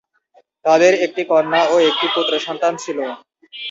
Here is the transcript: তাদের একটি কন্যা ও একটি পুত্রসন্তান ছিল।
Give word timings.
তাদের 0.65 0.93
একটি 1.05 1.21
কন্যা 1.31 1.61
ও 1.65 1.75
একটি 1.89 2.07
পুত্রসন্তান 2.15 2.73
ছিল। 2.83 2.99